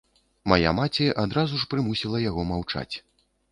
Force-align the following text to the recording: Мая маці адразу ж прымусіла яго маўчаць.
Мая 0.51 0.71
маці 0.77 1.05
адразу 1.25 1.61
ж 1.65 1.69
прымусіла 1.75 2.25
яго 2.29 2.49
маўчаць. 2.55 2.91